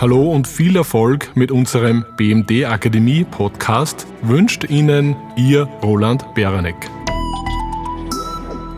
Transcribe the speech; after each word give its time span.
Hallo 0.00 0.32
und 0.32 0.48
viel 0.48 0.76
Erfolg 0.76 1.36
mit 1.36 1.52
unserem 1.52 2.06
BMD 2.16 2.64
Akademie 2.64 3.22
Podcast 3.22 4.06
wünscht 4.22 4.64
Ihnen 4.70 5.14
Ihr 5.36 5.64
Roland 5.82 6.24
Beranek. 6.32 6.90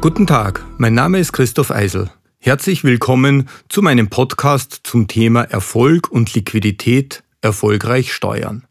Guten 0.00 0.26
Tag, 0.26 0.66
mein 0.78 0.94
Name 0.94 1.20
ist 1.20 1.32
Christoph 1.32 1.70
Eisel. 1.70 2.10
Herzlich 2.40 2.82
willkommen 2.82 3.48
zu 3.68 3.82
meinem 3.82 4.10
Podcast 4.10 4.80
zum 4.82 5.06
Thema 5.06 5.42
Erfolg 5.42 6.10
und 6.10 6.34
Liquidität 6.34 7.22
erfolgreich 7.40 8.12
steuern. 8.12 8.66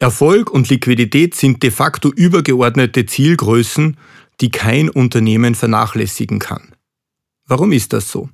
Erfolg 0.00 0.50
und 0.50 0.68
Liquidität 0.68 1.36
sind 1.36 1.62
de 1.62 1.70
facto 1.70 2.10
übergeordnete 2.10 3.06
Zielgrößen, 3.06 3.98
die 4.40 4.50
kein 4.50 4.88
Unternehmen 4.88 5.54
vernachlässigen 5.54 6.40
kann. 6.40 6.74
Warum 7.46 7.70
ist 7.70 7.92
das 7.92 8.10
so? 8.10 8.30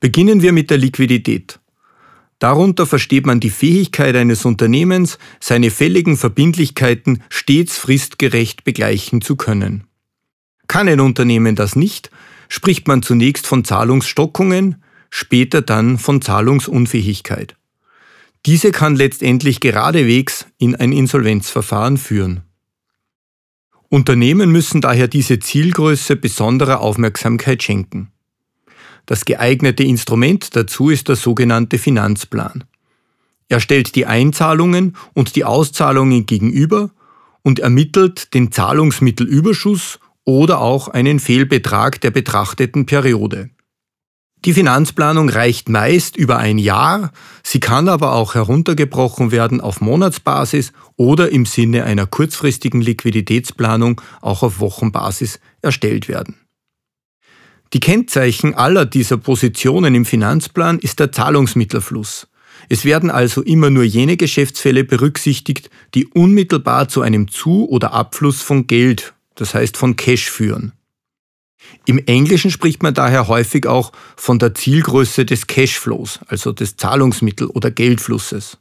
Beginnen 0.00 0.40
wir 0.40 0.54
mit 0.54 0.70
der 0.70 0.78
Liquidität. 0.78 1.60
Darunter 2.44 2.84
versteht 2.84 3.24
man 3.24 3.40
die 3.40 3.48
Fähigkeit 3.48 4.14
eines 4.14 4.44
Unternehmens, 4.44 5.18
seine 5.40 5.70
fälligen 5.70 6.18
Verbindlichkeiten 6.18 7.22
stets 7.30 7.78
fristgerecht 7.78 8.64
begleichen 8.64 9.22
zu 9.22 9.36
können. 9.36 9.84
Kann 10.66 10.86
ein 10.86 11.00
Unternehmen 11.00 11.56
das 11.56 11.74
nicht, 11.74 12.10
spricht 12.50 12.86
man 12.86 13.00
zunächst 13.00 13.46
von 13.46 13.64
Zahlungsstockungen, 13.64 14.82
später 15.08 15.62
dann 15.62 15.96
von 15.96 16.20
Zahlungsunfähigkeit. 16.20 17.56
Diese 18.44 18.72
kann 18.72 18.94
letztendlich 18.94 19.60
geradewegs 19.60 20.44
in 20.58 20.74
ein 20.74 20.92
Insolvenzverfahren 20.92 21.96
führen. 21.96 22.42
Unternehmen 23.88 24.52
müssen 24.52 24.82
daher 24.82 25.08
diese 25.08 25.38
Zielgröße 25.38 26.16
besonderer 26.16 26.82
Aufmerksamkeit 26.82 27.62
schenken. 27.62 28.10
Das 29.06 29.24
geeignete 29.24 29.84
Instrument 29.84 30.56
dazu 30.56 30.90
ist 30.90 31.08
der 31.08 31.16
sogenannte 31.16 31.78
Finanzplan. 31.78 32.64
Er 33.48 33.60
stellt 33.60 33.94
die 33.94 34.06
Einzahlungen 34.06 34.96
und 35.12 35.36
die 35.36 35.44
Auszahlungen 35.44 36.26
gegenüber 36.26 36.90
und 37.42 37.58
ermittelt 37.58 38.32
den 38.34 38.50
Zahlungsmittelüberschuss 38.50 40.00
oder 40.24 40.60
auch 40.60 40.88
einen 40.88 41.20
Fehlbetrag 41.20 42.00
der 42.00 42.10
betrachteten 42.10 42.86
Periode. 42.86 43.50
Die 44.44 44.52
Finanzplanung 44.52 45.30
reicht 45.30 45.70
meist 45.70 46.16
über 46.16 46.36
ein 46.36 46.58
Jahr, 46.58 47.12
sie 47.42 47.60
kann 47.60 47.88
aber 47.88 48.12
auch 48.12 48.34
heruntergebrochen 48.34 49.30
werden 49.30 49.62
auf 49.62 49.80
Monatsbasis 49.80 50.72
oder 50.96 51.30
im 51.30 51.46
Sinne 51.46 51.84
einer 51.84 52.06
kurzfristigen 52.06 52.82
Liquiditätsplanung 52.82 54.02
auch 54.20 54.42
auf 54.42 54.60
Wochenbasis 54.60 55.40
erstellt 55.62 56.08
werden. 56.08 56.36
Die 57.74 57.80
Kennzeichen 57.80 58.54
aller 58.54 58.86
dieser 58.86 59.16
Positionen 59.16 59.96
im 59.96 60.04
Finanzplan 60.04 60.78
ist 60.78 61.00
der 61.00 61.10
Zahlungsmittelfluss. 61.10 62.28
Es 62.68 62.84
werden 62.84 63.10
also 63.10 63.42
immer 63.42 63.68
nur 63.68 63.82
jene 63.82 64.16
Geschäftsfälle 64.16 64.84
berücksichtigt, 64.84 65.70
die 65.94 66.06
unmittelbar 66.06 66.88
zu 66.88 67.02
einem 67.02 67.26
Zu- 67.26 67.68
oder 67.68 67.92
Abfluss 67.92 68.42
von 68.42 68.68
Geld, 68.68 69.14
das 69.34 69.54
heißt 69.54 69.76
von 69.76 69.96
Cash 69.96 70.30
führen. 70.30 70.72
Im 71.84 71.98
Englischen 71.98 72.52
spricht 72.52 72.84
man 72.84 72.94
daher 72.94 73.26
häufig 73.26 73.66
auch 73.66 73.90
von 74.16 74.38
der 74.38 74.54
Zielgröße 74.54 75.24
des 75.24 75.48
Cashflows, 75.48 76.20
also 76.28 76.52
des 76.52 76.76
Zahlungsmittel- 76.78 77.48
oder 77.48 77.72
Geldflusses. 77.72 78.58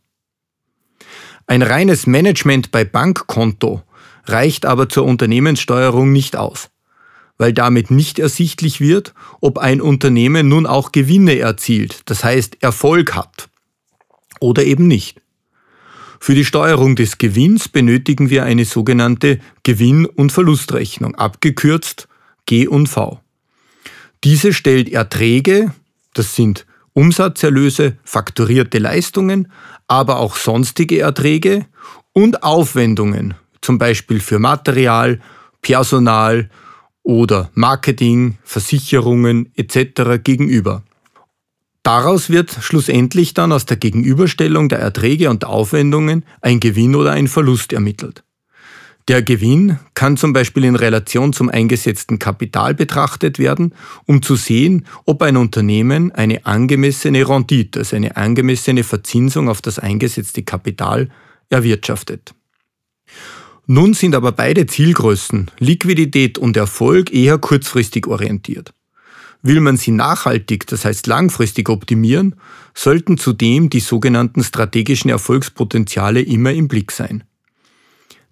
Ein 1.46 1.62
reines 1.62 2.08
Management 2.08 2.72
bei 2.72 2.84
Bankkonto 2.84 3.84
reicht 4.26 4.66
aber 4.66 4.90
zur 4.90 5.06
Unternehmenssteuerung 5.06 6.12
nicht 6.12 6.36
aus 6.36 6.73
weil 7.38 7.54
damit 7.54 7.92
nicht 7.92 8.20
ersichtlich 8.20 8.80
wird, 8.80 9.14
ob 9.42 9.58
ein 9.58 9.82
Unternehmen 9.82 10.48
nun 10.48 10.66
auch 10.66 10.92
Gewinne 10.92 11.38
erzielt, 11.40 12.02
das 12.06 12.24
heißt 12.24 12.62
Erfolg 12.62 13.16
hat 13.16 13.50
oder 14.40 14.64
eben 14.64 14.88
nicht. 14.88 15.22
Für 16.20 16.36
die 16.36 16.46
Steuerung 16.46 16.96
des 16.96 17.18
Gewinns 17.18 17.68
benötigen 17.68 18.30
wir 18.30 18.46
eine 18.46 18.64
sogenannte 18.64 19.40
Gewinn- 19.64 20.06
und 20.06 20.32
Verlustrechnung, 20.32 21.16
abgekürzt 21.16 22.08
G&V. 22.46 23.20
Diese 24.24 24.54
stellt 24.54 24.90
Erträge, 24.90 25.74
das 26.14 26.36
sind 26.36 26.66
Umsatzerlöse, 26.94 27.98
fakturierte 28.06 28.78
Leistungen, 28.78 29.52
aber 29.88 30.20
auch 30.20 30.38
sonstige 30.38 31.00
Erträge 31.00 31.66
und 32.14 32.44
Aufwendungen, 32.44 33.34
zum 33.62 33.78
Beispiel 33.78 34.20
für 34.20 34.40
Material, 34.40 35.20
Personal, 35.62 36.50
oder 37.04 37.52
Marketing, 37.54 38.38
Versicherungen 38.44 39.52
etc. 39.56 40.24
gegenüber. 40.24 40.84
Daraus 41.84 42.30
wird 42.30 42.58
schlussendlich 42.62 43.34
dann 43.34 43.52
aus 43.52 43.66
der 43.66 43.76
Gegenüberstellung 43.76 44.70
der 44.70 44.80
Erträge 44.80 45.30
und 45.30 45.44
Aufwendungen 45.46 46.26
ein 46.42 46.62
Gewinn 46.62 46.96
oder 46.96 47.12
ein 47.12 47.28
Verlust 47.28 47.74
ermittelt. 47.74 48.24
Der 49.10 49.22
Gewinn 49.22 49.80
kann 49.96 50.16
zum 50.16 50.32
Beispiel 50.32 50.64
in 50.64 50.78
Relation 50.78 51.34
zum 51.34 51.50
eingesetzten 51.50 52.20
Kapital 52.20 52.74
betrachtet 52.74 53.38
werden, 53.38 53.76
um 54.06 54.22
zu 54.22 54.38
sehen, 54.38 54.86
ob 55.04 55.22
ein 55.24 55.36
Unternehmen 55.36 56.14
eine 56.14 56.46
angemessene 56.46 57.28
Rendite, 57.28 57.80
also 57.80 57.98
eine 57.98 58.16
angemessene 58.16 58.86
Verzinsung 58.86 59.50
auf 59.50 59.62
das 59.62 59.78
eingesetzte 59.78 60.44
Kapital 60.44 61.10
erwirtschaftet. 61.50 62.34
Nun 63.66 63.94
sind 63.94 64.14
aber 64.14 64.34
beide 64.34 64.66
Zielgrößen, 64.66 65.50
Liquidität 65.60 66.38
und 66.38 66.58
Erfolg, 66.58 67.14
eher 67.14 67.38
kurzfristig 67.38 68.08
orientiert. 68.08 68.74
Will 69.42 69.62
man 69.62 69.78
sie 69.78 69.92
nachhaltig, 69.92 70.68
das 70.68 70.86
heißt 70.86 71.08
langfristig 71.08 71.70
optimieren, 71.70 72.36
sollten 72.74 73.18
zudem 73.18 73.70
die 73.70 73.80
sogenannten 73.80 74.44
strategischen 74.44 75.10
Erfolgspotenziale 75.10 76.22
immer 76.22 76.52
im 76.52 76.68
Blick 76.68 76.92
sein. 76.92 77.24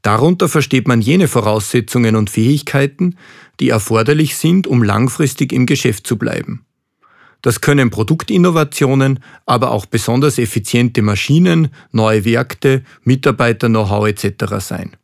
Darunter 0.01 0.49
versteht 0.49 0.87
man 0.87 0.99
jene 0.99 1.27
Voraussetzungen 1.27 2.15
und 2.15 2.29
Fähigkeiten, 2.29 3.17
die 3.59 3.69
erforderlich 3.69 4.35
sind, 4.35 4.67
um 4.67 4.83
langfristig 4.83 5.53
im 5.53 5.65
Geschäft 5.65 6.07
zu 6.07 6.17
bleiben. 6.17 6.65
Das 7.41 7.61
können 7.61 7.89
Produktinnovationen, 7.89 9.19
aber 9.45 9.71
auch 9.71 9.85
besonders 9.85 10.37
effiziente 10.37 11.01
Maschinen, 11.01 11.69
neue 11.91 12.25
Werkte, 12.25 12.83
Mitarbeiter-Know-how 13.03 14.07
etc. 14.07 14.55
sein. 14.59 14.95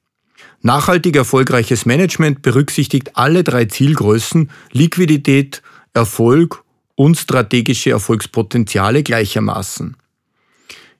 Nachhaltig 0.62 1.16
erfolgreiches 1.16 1.85
Management 1.85 2.41
berücksichtigt 2.41 3.16
alle 3.16 3.44
drei 3.44 3.66
Zielgrößen 3.66 4.50
Liquidität, 4.72 5.62
Erfolg 5.94 6.63
und 6.95 7.18
strategische 7.18 7.91
Erfolgspotenziale 7.91 9.03
gleichermaßen. 9.03 9.96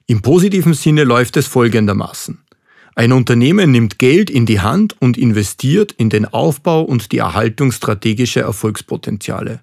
Im 0.06 0.22
positiven 0.22 0.74
Sinne 0.74 1.04
läuft 1.04 1.36
es 1.36 1.46
folgendermaßen. 1.46 2.38
Ein 2.94 3.12
Unternehmen 3.12 3.70
nimmt 3.70 3.98
Geld 3.98 4.30
in 4.30 4.46
die 4.46 4.60
Hand 4.60 4.96
und 5.00 5.18
investiert 5.18 5.92
in 5.92 6.08
den 6.08 6.24
Aufbau 6.24 6.82
und 6.82 7.12
die 7.12 7.18
Erhaltung 7.18 7.70
strategischer 7.70 8.40
Erfolgspotenziale. 8.40 9.60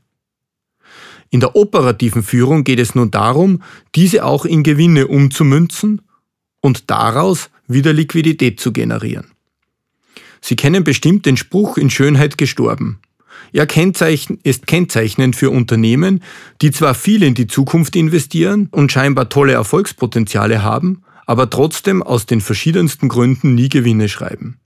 In 1.31 1.39
der 1.39 1.55
operativen 1.55 2.23
Führung 2.23 2.63
geht 2.63 2.79
es 2.79 2.95
nun 2.95 3.11
darum, 3.11 3.61
diese 3.95 4.23
auch 4.23 4.45
in 4.45 4.63
Gewinne 4.63 5.07
umzumünzen 5.07 6.01
und 6.61 6.89
daraus 6.89 7.50
wieder 7.67 7.91
Liquidität 7.91 8.59
zu 8.59 8.72
generieren. 8.72 9.34
Sie 10.47 10.56
kennen 10.56 10.83
bestimmt 10.83 11.25
den 11.25 11.38
Spruch 11.38 11.75
in 11.75 11.89
Schönheit 11.89 12.38
gestorben. 12.38 13.00
Er 13.51 13.67
ist 14.44 14.67
kennzeichnend 14.67 15.35
für 15.35 15.50
Unternehmen, 15.50 16.22
die 16.61 16.69
zwar 16.69 16.94
viel 16.94 17.23
in 17.23 17.33
die 17.33 17.47
Zukunft 17.47 17.95
investieren 17.95 18.67
und 18.69 18.91
scheinbar 18.91 19.29
tolle 19.29 19.53
Erfolgspotenziale 19.53 20.61
haben, 20.61 21.01
aber 21.25 21.50
trotzdem 21.50 22.03
aus 22.03 22.28
den 22.28 22.41
verschiedensten 22.41 23.07
Gründen 23.07 23.55
nie 23.55 23.69
Gewinne 23.69 24.07
schreiben. 24.07 24.59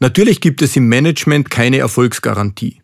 Natürlich 0.00 0.40
gibt 0.40 0.62
es 0.62 0.74
im 0.74 0.88
Management 0.88 1.50
keine 1.50 1.76
Erfolgsgarantie. 1.78 2.80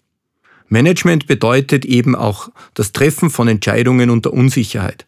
Management 0.68 1.26
bedeutet 1.26 1.86
eben 1.86 2.14
auch 2.14 2.50
das 2.74 2.92
Treffen 2.92 3.30
von 3.30 3.48
Entscheidungen 3.48 4.10
unter 4.10 4.34
Unsicherheit. 4.34 5.06